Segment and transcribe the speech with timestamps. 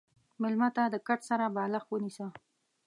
[0.41, 2.25] مېلمه ته د کټ سره بالښت ونیسه.